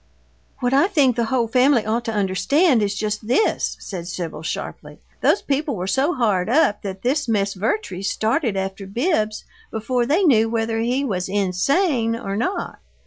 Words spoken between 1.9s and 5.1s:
to understand is just this," said Sibyl, sharply.